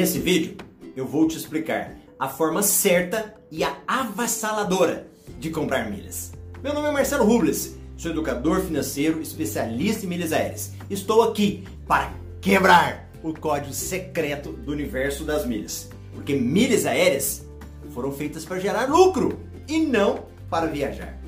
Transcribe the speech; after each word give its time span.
Nesse 0.00 0.18
vídeo, 0.18 0.56
eu 0.96 1.06
vou 1.06 1.28
te 1.28 1.36
explicar 1.36 1.94
a 2.18 2.26
forma 2.26 2.62
certa 2.62 3.34
e 3.52 3.62
a 3.62 3.76
avassaladora 3.86 5.06
de 5.38 5.50
comprar 5.50 5.90
milhas. 5.90 6.32
Meu 6.62 6.72
nome 6.72 6.88
é 6.88 6.90
Marcelo 6.90 7.26
Rubles, 7.26 7.76
sou 7.98 8.10
educador 8.10 8.62
financeiro, 8.62 9.20
especialista 9.20 10.06
em 10.06 10.08
milhas 10.08 10.32
aéreas. 10.32 10.72
Estou 10.88 11.20
aqui 11.20 11.64
para 11.86 12.14
quebrar 12.40 13.10
o 13.22 13.34
código 13.34 13.74
secreto 13.74 14.52
do 14.52 14.72
universo 14.72 15.22
das 15.22 15.44
milhas, 15.44 15.90
porque 16.14 16.34
milhas 16.34 16.86
aéreas 16.86 17.46
foram 17.90 18.10
feitas 18.10 18.46
para 18.46 18.58
gerar 18.58 18.86
lucro 18.86 19.38
e 19.68 19.80
não 19.80 20.24
para 20.48 20.66
viajar. 20.66 21.20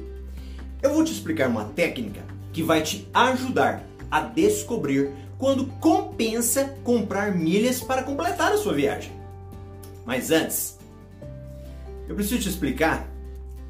Eu 0.81 0.95
vou 0.95 1.04
te 1.04 1.13
explicar 1.13 1.46
uma 1.46 1.67
técnica 1.67 2.23
que 2.54 2.63
vai 2.63 2.81
te 2.81 3.07
ajudar 3.13 3.85
a 4.11 4.23
descobrir 4.23 5.11
quando 5.43 5.67
compensa 5.81 6.73
comprar 6.85 7.35
milhas 7.35 7.81
para 7.81 8.05
completar 8.05 8.53
a 8.53 8.57
sua 8.57 8.75
viagem. 8.75 9.11
Mas 10.07 10.31
antes, 10.31 10.79
eu 12.09 12.14
preciso 12.14 12.43
te 12.43 12.49
explicar, 12.49 13.11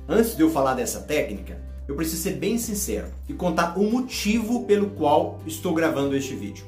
antes 0.07 0.37
de 0.37 0.43
eu 0.43 0.51
falar 0.51 0.75
dessa 0.75 1.01
técnica, 1.01 1.59
eu 1.89 1.97
preciso 1.97 2.25
ser 2.25 2.35
bem 2.35 2.59
sincero 2.59 3.07
e 3.27 3.33
contar 3.33 3.79
o 3.79 3.91
motivo 3.91 4.65
pelo 4.65 4.91
qual 4.91 5.41
estou 5.47 5.73
gravando 5.73 6.15
este 6.15 6.35
vídeo. 6.35 6.63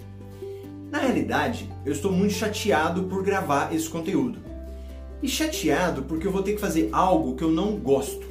Na 0.90 1.00
realidade, 1.00 1.70
eu 1.84 1.92
estou 1.92 2.10
muito 2.10 2.32
chateado 2.32 3.02
por 3.02 3.22
gravar 3.22 3.74
esse 3.74 3.90
conteúdo. 3.90 4.38
E 5.22 5.28
chateado 5.28 6.04
porque 6.04 6.26
eu 6.26 6.32
vou 6.32 6.42
ter 6.42 6.54
que 6.54 6.60
fazer 6.62 6.88
algo 6.92 7.36
que 7.36 7.44
eu 7.44 7.50
não 7.50 7.76
gosto. 7.76 8.26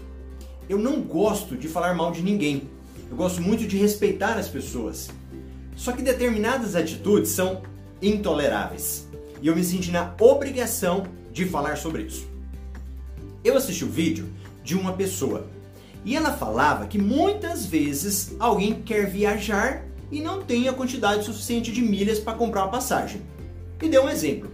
Eu 0.68 0.80
não 0.80 1.02
gosto 1.02 1.56
de 1.56 1.68
falar 1.68 1.94
mal 1.94 2.12
de 2.12 2.24
ninguém. 2.24 2.64
Eu 3.12 3.16
gosto 3.16 3.44
muito 3.44 3.68
de 3.68 3.78
respeitar 3.78 4.40
as 4.40 4.50
pessoas. 4.50 5.12
Só 5.76 5.92
que 5.92 6.02
determinadas 6.02 6.76
atitudes 6.76 7.32
são 7.32 7.62
intoleráveis. 8.02 9.08
E 9.42 9.48
eu 9.48 9.56
me 9.56 9.64
senti 9.64 9.92
na 9.92 10.14
obrigação 10.20 11.04
de 11.32 11.46
falar 11.46 11.78
sobre 11.78 12.04
isso. 12.04 12.28
Eu 13.44 13.58
assisti 13.58 13.84
o 13.84 13.90
vídeo 13.90 14.32
de 14.64 14.76
uma 14.76 14.94
pessoa 14.94 15.48
e 16.06 16.16
ela 16.16 16.32
falava 16.32 16.88
que 16.88 16.98
muitas 16.98 17.66
vezes 17.66 18.36
alguém 18.40 18.82
quer 18.82 19.10
viajar 19.10 19.86
e 20.12 20.22
não 20.22 20.42
tem 20.44 20.68
a 20.68 20.74
quantidade 20.74 21.26
suficiente 21.26 21.72
de 21.72 21.82
milhas 21.82 22.20
para 22.20 22.38
comprar 22.38 22.64
uma 22.64 22.72
passagem. 22.72 23.22
E 23.82 23.90
deu 23.90 24.04
um 24.04 24.10
exemplo. 24.10 24.52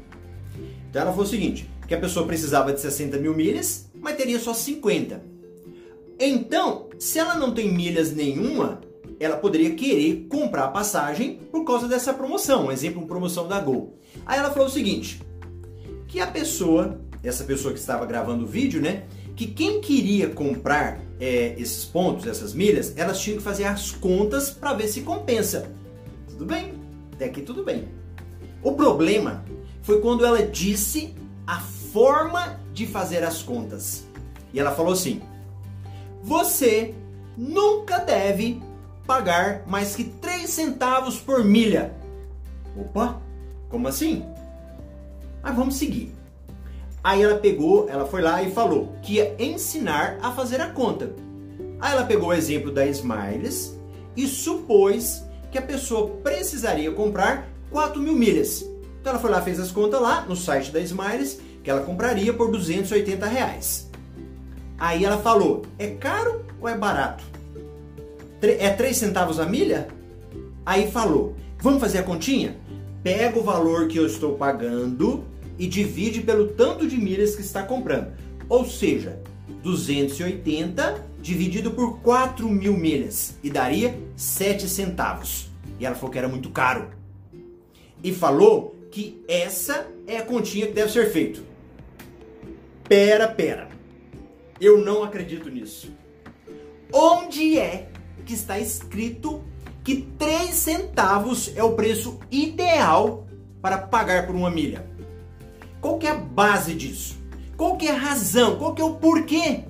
Então 0.89 1.01
ela 1.01 1.11
falou 1.11 1.25
o 1.25 1.29
seguinte: 1.29 1.69
que 1.87 1.93
a 1.93 1.99
pessoa 1.99 2.25
precisava 2.25 2.71
de 2.71 2.79
60 2.79 3.17
mil 3.17 3.35
milhas, 3.35 3.89
mas 3.93 4.15
teria 4.15 4.39
só 4.39 4.53
50. 4.53 5.21
Então, 6.19 6.89
se 6.99 7.17
ela 7.17 7.35
não 7.35 7.53
tem 7.53 7.71
milhas 7.71 8.13
nenhuma, 8.13 8.81
ela 9.19 9.37
poderia 9.37 9.75
querer 9.75 10.27
comprar 10.29 10.65
a 10.65 10.69
passagem 10.69 11.39
por 11.51 11.65
causa 11.65 11.87
dessa 11.87 12.13
promoção, 12.13 12.67
um 12.67 12.71
exemplo, 12.71 12.99
uma 12.99 13.07
promoção 13.07 13.47
da 13.47 13.59
Gol. 13.59 13.97
Aí 14.25 14.39
ela 14.39 14.51
falou 14.51 14.67
o 14.67 14.71
seguinte, 14.71 15.21
que 16.07 16.19
a 16.19 16.27
pessoa, 16.27 16.99
essa 17.23 17.43
pessoa 17.43 17.73
que 17.73 17.79
estava 17.79 18.05
gravando 18.05 18.45
o 18.45 18.47
vídeo, 18.47 18.81
né, 18.81 19.03
que 19.35 19.47
quem 19.47 19.81
queria 19.81 20.29
comprar 20.29 20.99
é, 21.19 21.55
esses 21.57 21.85
pontos, 21.85 22.27
essas 22.27 22.53
milhas, 22.53 22.93
elas 22.97 23.19
tinham 23.19 23.37
que 23.37 23.43
fazer 23.43 23.65
as 23.65 23.91
contas 23.91 24.49
para 24.49 24.73
ver 24.73 24.87
se 24.87 25.01
compensa. 25.01 25.69
Tudo 26.29 26.45
bem? 26.45 26.73
Até 27.13 27.25
aqui 27.25 27.41
tudo 27.41 27.63
bem. 27.63 27.87
O 28.63 28.73
problema 28.73 29.43
foi 29.81 30.01
quando 30.01 30.25
ela 30.25 30.41
disse 30.43 31.13
a 31.45 31.59
forma 31.59 32.59
de 32.73 32.85
fazer 32.85 33.23
as 33.23 33.41
contas. 33.41 34.05
E 34.53 34.59
ela 34.59 34.71
falou 34.71 34.93
assim: 34.93 35.21
você 36.21 36.93
nunca 37.37 37.99
deve 37.99 38.61
pagar 39.09 39.63
mais 39.65 39.95
que 39.95 40.03
3 40.03 40.47
centavos 40.47 41.17
por 41.17 41.43
milha. 41.43 41.91
Opa, 42.77 43.19
como 43.67 43.87
assim? 43.87 44.23
Mas 45.41 45.55
vamos 45.55 45.77
seguir. 45.77 46.13
Aí 47.03 47.23
ela 47.23 47.39
pegou, 47.39 47.89
ela 47.89 48.05
foi 48.05 48.21
lá 48.21 48.43
e 48.43 48.51
falou 48.51 48.93
que 49.01 49.13
ia 49.15 49.35
ensinar 49.39 50.19
a 50.21 50.31
fazer 50.31 50.61
a 50.61 50.69
conta. 50.69 51.15
Aí 51.79 51.93
ela 51.93 52.05
pegou 52.05 52.29
o 52.29 52.33
exemplo 52.33 52.71
da 52.71 52.85
Smiles 52.85 53.75
e 54.15 54.27
supôs 54.27 55.23
que 55.51 55.57
a 55.57 55.63
pessoa 55.63 56.09
precisaria 56.17 56.91
comprar 56.91 57.47
4 57.71 57.99
mil 57.99 58.13
milhas. 58.13 58.61
Então 59.01 59.13
ela 59.13 59.19
foi 59.19 59.31
lá, 59.31 59.41
fez 59.41 59.59
as 59.59 59.71
contas 59.71 59.99
lá 59.99 60.21
no 60.21 60.35
site 60.35 60.71
da 60.71 60.79
Smiles, 60.81 61.41
que 61.63 61.71
ela 61.71 61.81
compraria 61.81 62.31
por 62.31 62.51
280 62.51 63.25
reais. 63.25 63.89
Aí 64.77 65.03
ela 65.03 65.17
falou: 65.17 65.63
é 65.79 65.87
caro 65.87 66.45
ou 66.61 66.69
é 66.69 66.77
barato? 66.77 67.28
É 68.41 68.69
3 68.69 68.95
centavos 68.95 69.39
a 69.39 69.45
milha? 69.45 69.87
Aí 70.65 70.89
falou: 70.91 71.35
vamos 71.59 71.81
fazer 71.81 71.99
a 71.99 72.03
continha? 72.03 72.57
Pega 73.03 73.39
o 73.39 73.43
valor 73.43 73.87
que 73.87 73.97
eu 73.97 74.05
estou 74.05 74.35
pagando 74.35 75.25
e 75.57 75.67
divide 75.67 76.21
pelo 76.21 76.49
tanto 76.49 76.87
de 76.87 76.97
milhas 76.97 77.35
que 77.35 77.41
está 77.41 77.63
comprando. 77.63 78.13
Ou 78.47 78.65
seja, 78.65 79.21
280 79.63 81.05
dividido 81.21 81.71
por 81.71 81.99
4 81.99 82.47
mil 82.47 82.77
milhas 82.77 83.37
e 83.43 83.49
daria 83.49 83.97
7 84.15 84.67
centavos. 84.67 85.49
E 85.79 85.85
ela 85.85 85.95
falou 85.95 86.11
que 86.11 86.17
era 86.17 86.27
muito 86.27 86.49
caro. 86.49 86.89
E 88.03 88.13
falou 88.13 88.75
que 88.91 89.21
essa 89.27 89.87
é 90.07 90.17
a 90.17 90.23
continha 90.23 90.67
que 90.67 90.73
deve 90.73 90.91
ser 90.91 91.11
feita. 91.11 91.41
Pera, 92.87 93.27
pera. 93.27 93.69
Eu 94.59 94.83
não 94.83 95.03
acredito 95.03 95.49
nisso. 95.49 95.91
Onde 96.91 97.57
é 97.59 97.89
que 98.29 98.35
está 98.35 98.59
escrito 98.59 99.41
que 99.83 100.03
3 100.19 100.51
centavos 100.51 101.51
é 101.55 101.63
o 101.63 101.71
preço 101.71 102.19
ideal 102.29 103.25
para 103.59 103.75
pagar 103.75 104.27
por 104.27 104.35
uma 104.35 104.51
milha? 104.51 104.85
Qual 105.81 105.97
que 105.97 106.05
é 106.05 106.11
a 106.11 106.15
base 106.15 106.75
disso? 106.75 107.17
Qual 107.57 107.75
que 107.75 107.87
é 107.87 107.91
a 107.91 107.97
razão? 107.97 108.55
Qual 108.57 108.75
que 108.75 108.83
é 108.83 108.85
o 108.85 108.93
porquê? 108.93 109.63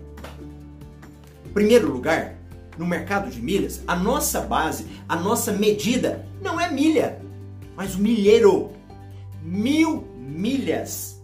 Em 1.45 1.53
primeiro 1.53 1.89
lugar, 1.89 2.35
no 2.77 2.85
mercado 2.85 3.29
de 3.29 3.41
milhas, 3.41 3.81
a 3.87 3.95
nossa 3.95 4.41
base, 4.41 4.87
a 5.07 5.15
nossa 5.15 5.53
medida 5.53 6.27
não 6.41 6.59
é 6.59 6.69
milha, 6.69 7.21
mas 7.77 7.95
o 7.95 7.99
milheiro. 7.99 8.71
Mil 9.41 10.05
milhas. 10.17 11.21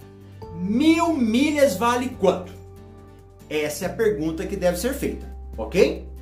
Mil 0.54 1.14
milhas 1.18 1.76
vale 1.76 2.16
quanto? 2.18 2.54
Essa 3.50 3.84
é 3.84 3.88
a 3.90 3.94
pergunta 3.94 4.48
que 4.48 4.56
deve 4.56 4.80
ser 4.80 4.94
feita, 4.94 5.30
ok? 5.58 6.15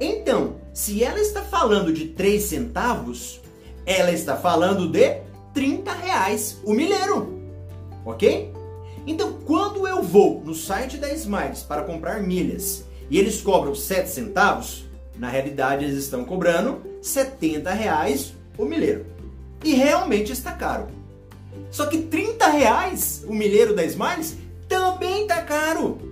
Então, 0.00 0.56
se 0.72 1.02
ela 1.02 1.18
está 1.18 1.42
falando 1.42 1.92
de 1.92 2.06
3 2.06 2.42
centavos, 2.42 3.40
ela 3.84 4.12
está 4.12 4.36
falando 4.36 4.88
de 4.88 5.20
30 5.52 5.92
reais 5.92 6.60
o 6.64 6.72
milheiro, 6.72 7.40
ok? 8.04 8.52
Então, 9.06 9.38
quando 9.44 9.88
eu 9.88 10.02
vou 10.02 10.42
no 10.44 10.54
site 10.54 10.98
da 10.98 11.12
Smiles 11.12 11.62
para 11.62 11.82
comprar 11.82 12.20
milhas 12.22 12.84
e 13.10 13.18
eles 13.18 13.40
cobram 13.40 13.74
7 13.74 14.08
centavos, 14.08 14.84
na 15.16 15.28
realidade 15.28 15.84
eles 15.84 15.96
estão 15.96 16.24
cobrando 16.24 16.82
70 17.02 17.72
reais 17.72 18.34
o 18.56 18.64
milheiro. 18.64 19.06
E 19.64 19.74
realmente 19.74 20.30
está 20.30 20.52
caro. 20.52 20.88
Só 21.70 21.86
que 21.86 22.02
30 22.02 22.46
reais 22.48 23.24
o 23.26 23.34
milheiro 23.34 23.74
da 23.74 23.84
Smiles 23.84 24.36
também 24.68 25.22
está 25.22 25.42
caro 25.42 26.08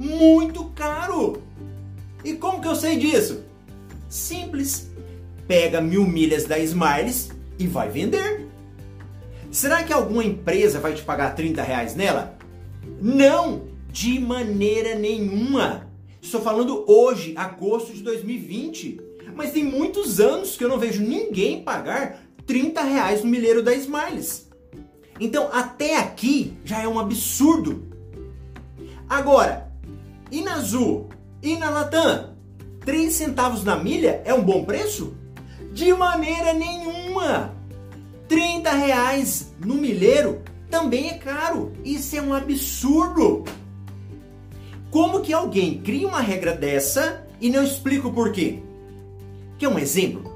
muito 0.00 0.64
caro. 0.74 1.42
E 2.24 2.34
como 2.34 2.60
que 2.60 2.68
eu 2.68 2.74
sei 2.74 2.96
disso? 2.96 3.44
Simples. 4.08 4.90
Pega 5.46 5.80
mil 5.80 6.06
milhas 6.06 6.44
da 6.44 6.58
Smiles 6.58 7.30
e 7.58 7.66
vai 7.66 7.88
vender. 7.88 8.46
Será 9.50 9.82
que 9.82 9.92
alguma 9.92 10.24
empresa 10.24 10.78
vai 10.78 10.94
te 10.94 11.02
pagar 11.02 11.34
30 11.34 11.62
reais 11.62 11.96
nela? 11.96 12.38
Não, 13.00 13.64
de 13.90 14.20
maneira 14.20 14.94
nenhuma. 14.94 15.88
Estou 16.22 16.40
falando 16.40 16.84
hoje, 16.86 17.34
agosto 17.36 17.92
de 17.92 18.02
2020. 18.02 19.00
Mas 19.34 19.52
tem 19.52 19.64
muitos 19.64 20.20
anos 20.20 20.56
que 20.56 20.64
eu 20.64 20.68
não 20.68 20.78
vejo 20.78 21.02
ninguém 21.02 21.62
pagar 21.62 22.22
30 22.46 22.82
reais 22.82 23.24
no 23.24 23.30
milheiro 23.30 23.62
da 23.62 23.74
Smiles. 23.74 24.48
Então, 25.18 25.50
até 25.52 25.98
aqui 25.98 26.56
já 26.64 26.80
é 26.82 26.88
um 26.88 26.98
absurdo. 26.98 27.88
Agora, 29.08 29.70
e 30.30 30.40
na 30.42 30.54
Azul? 30.54 31.08
E 31.42 31.56
na 31.56 31.70
Latam? 31.70 32.34
3 32.84 33.12
centavos 33.12 33.64
na 33.64 33.76
milha 33.76 34.20
é 34.24 34.34
um 34.34 34.42
bom 34.42 34.64
preço? 34.64 35.14
De 35.72 35.92
maneira 35.94 36.52
nenhuma! 36.52 37.54
30 38.28 38.70
reais 38.70 39.52
no 39.58 39.74
milheiro 39.74 40.42
também 40.70 41.08
é 41.10 41.14
caro. 41.14 41.72
Isso 41.84 42.14
é 42.16 42.22
um 42.22 42.34
absurdo. 42.34 43.44
Como 44.90 45.20
que 45.20 45.32
alguém 45.32 45.80
cria 45.80 46.06
uma 46.06 46.20
regra 46.20 46.52
dessa 46.52 47.26
e 47.40 47.48
não 47.48 47.64
explica 47.64 48.08
o 48.08 48.12
porquê? 48.12 48.58
Quer 49.58 49.68
um 49.68 49.78
exemplo? 49.78 50.30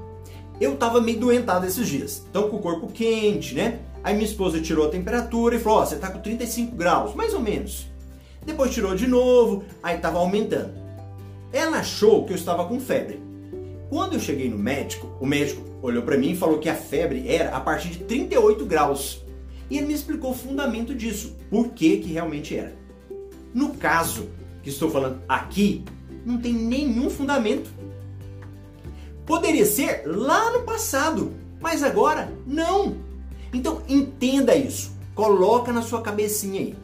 Eu 0.59 0.75
tava 0.75 1.01
meio 1.01 1.19
doentado 1.19 1.65
esses 1.65 1.87
dias, 1.87 2.25
então 2.29 2.49
com 2.49 2.57
o 2.57 2.61
corpo 2.61 2.87
quente, 2.87 3.53
né? 3.53 3.79
Aí 4.03 4.13
minha 4.13 4.25
esposa 4.25 4.61
tirou 4.61 4.87
a 4.87 4.89
temperatura 4.89 5.55
e 5.55 5.59
falou: 5.59 5.79
Ó, 5.79 5.83
oh, 5.83 5.85
você 5.85 5.97
tá 5.97 6.09
com 6.09 6.19
35 6.19 6.75
graus, 6.75 7.13
mais 7.13 7.33
ou 7.33 7.41
menos. 7.41 7.87
Depois 8.45 8.73
tirou 8.73 8.95
de 8.95 9.07
novo, 9.07 9.63
aí 9.83 9.97
estava 9.97 10.19
aumentando. 10.19 10.84
Ela 11.55 11.77
achou 11.77 12.25
que 12.25 12.33
eu 12.33 12.35
estava 12.35 12.65
com 12.65 12.81
febre. 12.81 13.23
Quando 13.89 14.11
eu 14.11 14.19
cheguei 14.19 14.49
no 14.49 14.57
médico, 14.57 15.07
o 15.21 15.25
médico 15.25 15.61
olhou 15.81 16.03
para 16.03 16.17
mim 16.17 16.31
e 16.31 16.35
falou 16.35 16.59
que 16.59 16.67
a 16.67 16.75
febre 16.75 17.29
era 17.29 17.55
a 17.55 17.61
partir 17.61 17.91
de 17.91 17.99
38 17.99 18.65
graus. 18.65 19.23
E 19.69 19.77
ele 19.77 19.87
me 19.87 19.93
explicou 19.93 20.31
o 20.31 20.35
fundamento 20.35 20.93
disso, 20.93 21.37
por 21.49 21.69
que 21.69 21.99
que 21.99 22.11
realmente 22.11 22.57
era. 22.57 22.75
No 23.53 23.69
caso 23.75 24.27
que 24.61 24.69
estou 24.69 24.91
falando 24.91 25.21
aqui, 25.29 25.85
não 26.25 26.37
tem 26.37 26.51
nenhum 26.51 27.09
fundamento. 27.09 27.69
Poderia 29.25 29.65
ser 29.65 30.03
lá 30.05 30.51
no 30.51 30.63
passado, 30.63 31.31
mas 31.61 31.83
agora 31.83 32.33
não. 32.45 32.97
Então 33.53 33.81
entenda 33.87 34.57
isso, 34.57 34.91
coloca 35.15 35.71
na 35.71 35.81
sua 35.81 36.01
cabecinha 36.01 36.59
aí. 36.59 36.75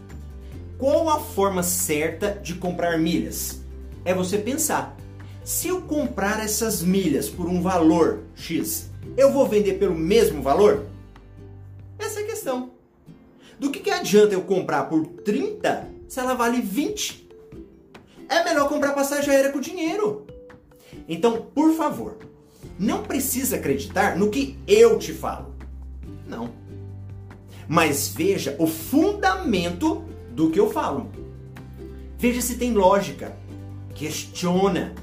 Qual 0.78 1.10
a 1.10 1.20
forma 1.20 1.62
certa 1.62 2.40
de 2.42 2.56
comprar 2.56 2.98
milhas? 2.98 3.61
É 4.04 4.14
você 4.14 4.38
pensar: 4.38 4.96
se 5.44 5.68
eu 5.68 5.82
comprar 5.82 6.44
essas 6.44 6.82
milhas 6.82 7.30
por 7.30 7.48
um 7.48 7.62
valor 7.62 8.22
X, 8.36 8.90
eu 9.18 9.32
vou 9.32 9.48
vender 9.48 9.74
pelo 9.74 9.96
mesmo 9.96 10.42
valor? 10.42 10.86
Essa 11.98 12.20
é 12.20 12.24
a 12.24 12.28
questão. 12.28 12.72
Do 13.60 13.70
que, 13.70 13.80
que 13.80 13.92
adianta 13.92 14.34
eu 14.34 14.42
comprar 14.42 14.86
por 14.86 15.06
30 15.06 15.88
se 16.08 16.20
ela 16.20 16.34
vale 16.34 16.62
20? 16.62 17.30
É 18.28 18.44
melhor 18.44 18.68
comprar 18.68 18.94
passagem 18.94 19.34
aérea 19.34 19.52
com 19.52 19.60
dinheiro. 19.60 20.26
Então, 21.08 21.48
por 21.54 21.74
favor, 21.74 22.18
não 22.80 23.04
precisa 23.04 23.58
acreditar 23.58 24.18
no 24.18 24.30
que 24.30 24.58
eu 24.68 24.98
te 24.98 25.14
falo. 25.14 25.54
Não. 26.28 26.50
Mas 27.68 28.08
veja 28.08 28.56
o 28.58 28.66
fundamento 28.66 30.04
do 30.32 30.50
que 30.50 30.60
eu 30.60 30.72
falo. 30.72 31.12
Veja 32.18 32.42
se 32.42 32.56
tem 32.56 32.74
lógica. 32.74 33.36
Questiona. 34.02 34.96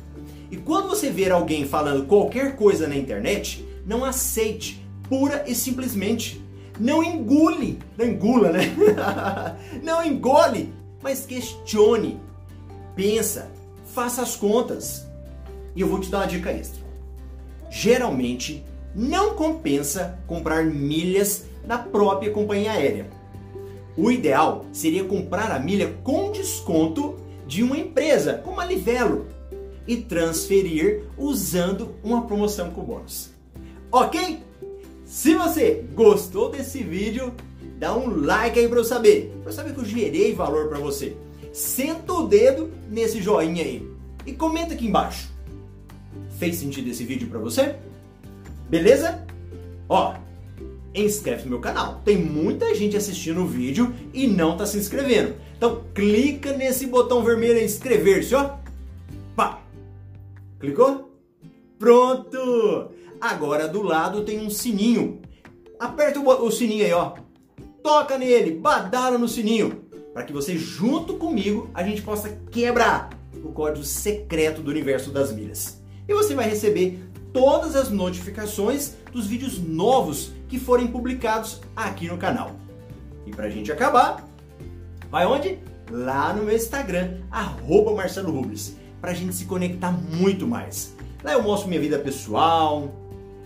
E 0.50 0.56
quando 0.56 0.88
você 0.88 1.08
ver 1.08 1.30
alguém 1.30 1.64
falando 1.64 2.06
qualquer 2.06 2.56
coisa 2.56 2.88
na 2.88 2.96
internet, 2.96 3.64
não 3.86 4.04
aceite 4.04 4.84
pura 5.08 5.44
e 5.46 5.54
simplesmente. 5.54 6.44
Não 6.80 7.00
engule, 7.00 7.78
não 7.96 8.04
engula, 8.04 8.50
né? 8.50 8.74
não 9.84 10.04
engole, 10.04 10.74
mas 11.00 11.24
questione. 11.24 12.20
Pensa, 12.96 13.52
faça 13.94 14.20
as 14.20 14.34
contas. 14.34 15.06
E 15.76 15.80
eu 15.80 15.86
vou 15.86 16.00
te 16.00 16.10
dar 16.10 16.18
uma 16.18 16.26
dica 16.26 16.50
extra. 16.50 16.82
Geralmente, 17.70 18.64
não 18.96 19.36
compensa 19.36 20.18
comprar 20.26 20.64
milhas 20.64 21.44
na 21.64 21.78
própria 21.78 22.32
companhia 22.32 22.72
aérea. 22.72 23.08
O 23.96 24.10
ideal 24.10 24.64
seria 24.72 25.04
comprar 25.04 25.52
a 25.52 25.58
milha 25.60 25.94
com 26.02 26.32
desconto 26.32 27.27
de 27.48 27.62
uma 27.62 27.78
empresa, 27.78 28.34
como 28.34 28.60
a 28.60 28.64
Livelo, 28.64 29.26
e 29.86 29.96
transferir 29.96 31.04
usando 31.16 31.94
uma 32.04 32.26
promoção 32.26 32.70
com 32.70 32.84
bônus. 32.84 33.30
Ok? 33.90 34.40
Se 35.06 35.34
você 35.34 35.86
gostou 35.94 36.50
desse 36.50 36.82
vídeo, 36.82 37.32
dá 37.78 37.96
um 37.96 38.22
like 38.22 38.60
aí 38.60 38.68
para 38.68 38.78
eu 38.78 38.84
saber, 38.84 39.34
para 39.40 39.50
eu 39.50 39.54
saber 39.54 39.72
que 39.72 39.80
eu 39.80 39.84
gerei 39.86 40.34
valor 40.34 40.68
para 40.68 40.78
você. 40.78 41.16
Senta 41.50 42.12
o 42.12 42.28
dedo 42.28 42.70
nesse 42.90 43.22
joinha 43.22 43.64
aí 43.64 43.90
e 44.26 44.34
comenta 44.34 44.74
aqui 44.74 44.86
embaixo. 44.86 45.30
Fez 46.38 46.56
sentido 46.56 46.90
esse 46.90 47.04
vídeo 47.04 47.28
para 47.28 47.38
você? 47.38 47.76
Beleza? 48.68 49.26
Ó, 49.88 50.14
inscreve 51.04 51.44
no 51.44 51.50
meu 51.50 51.60
canal. 51.60 52.00
Tem 52.04 52.16
muita 52.16 52.74
gente 52.74 52.96
assistindo 52.96 53.42
o 53.42 53.46
vídeo 53.46 53.94
e 54.12 54.26
não 54.26 54.52
está 54.52 54.66
se 54.66 54.78
inscrevendo. 54.78 55.34
Então 55.56 55.84
clica 55.94 56.52
nesse 56.52 56.86
botão 56.86 57.24
vermelho 57.24 57.62
inscrever-se, 57.62 58.34
ó. 58.34 58.56
Pá. 59.34 59.60
Clicou? 60.60 61.10
Pronto! 61.78 62.90
Agora 63.20 63.68
do 63.68 63.82
lado 63.82 64.24
tem 64.24 64.38
um 64.40 64.50
sininho. 64.50 65.20
Aperta 65.78 66.20
o, 66.20 66.50
sininho 66.50 66.84
aí, 66.84 66.92
ó. 66.92 67.14
Toca 67.82 68.18
nele, 68.18 68.52
badala 68.52 69.16
no 69.16 69.28
sininho, 69.28 69.84
para 70.12 70.24
que 70.24 70.32
você 70.32 70.56
junto 70.56 71.14
comigo 71.14 71.70
a 71.72 71.82
gente 71.82 72.02
possa 72.02 72.30
quebrar 72.50 73.10
o 73.44 73.52
código 73.52 73.84
secreto 73.84 74.60
do 74.60 74.70
universo 74.70 75.10
das 75.10 75.32
milhas. 75.32 75.80
E 76.08 76.14
você 76.14 76.34
vai 76.34 76.48
receber 76.48 76.98
todas 77.32 77.76
as 77.76 77.90
notificações 77.90 78.94
dos 79.12 79.26
vídeos 79.26 79.58
novos 79.58 80.32
que 80.48 80.58
forem 80.58 80.86
publicados 80.86 81.60
aqui 81.76 82.06
no 82.08 82.16
canal. 82.16 82.52
E 83.26 83.30
para 83.30 83.46
a 83.46 83.50
gente 83.50 83.70
acabar, 83.70 84.26
vai 85.10 85.26
onde? 85.26 85.58
Lá 85.90 86.32
no 86.32 86.44
meu 86.44 86.56
Instagram, 86.56 87.18
arroba 87.30 87.94
Marcelo 87.94 88.44
para 89.00 89.12
a 89.12 89.14
gente 89.14 89.34
se 89.34 89.44
conectar 89.44 89.92
muito 89.92 90.46
mais. 90.46 90.94
Lá 91.22 91.32
eu 91.32 91.42
mostro 91.42 91.68
minha 91.68 91.80
vida 91.80 91.98
pessoal, 91.98 92.92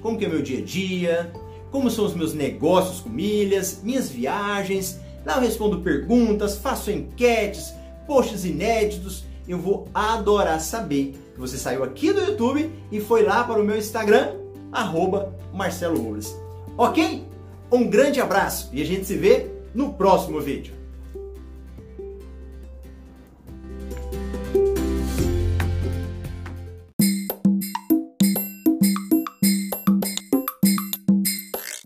como 0.01 0.19
que 0.19 0.25
é 0.25 0.29
meu 0.29 0.43
dia 0.43 0.59
a 0.59 0.65
dia, 0.65 1.33
como 1.71 1.91
são 1.91 2.05
os 2.05 2.15
meus 2.15 2.35
negócios 2.35 3.01
com 3.01 3.09
milhas, 3.09 3.81
minhas 3.83 4.11
viagens. 4.11 5.01
Lá 5.25 5.37
eu 5.37 5.41
respondo 5.41 5.81
perguntas, 5.81 6.59
faço 6.59 6.91
enquetes, 6.91 7.73
posts 8.07 8.45
inéditos. 8.45 9.25
Eu 9.47 9.59
vou 9.59 9.89
adorar 9.93 10.61
saber 10.61 11.15
que 11.35 11.41
você 11.41 11.57
saiu 11.57 11.83
aqui 11.83 12.13
do 12.13 12.21
YouTube 12.21 12.71
e 12.91 13.01
foi 13.01 13.23
lá 13.23 13.45
para 13.45 13.61
o 13.61 13.65
meu 13.65 13.77
Instagram, 13.77 14.37
arroba 14.71 15.37
Marcelo. 15.53 16.19
Ok? 16.77 17.25
Um 17.71 17.89
grande 17.89 18.21
abraço 18.21 18.71
e 18.73 18.81
a 18.83 18.85
gente 18.85 19.07
se 19.07 19.17
vê 19.17 19.51
no 19.75 19.95
próximo 19.95 20.41
vídeo. 20.41 20.82